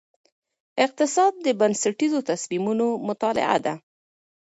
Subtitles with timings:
[0.85, 3.73] اقتصاد د بنسټیزو تصمیمونو مطالعه ده.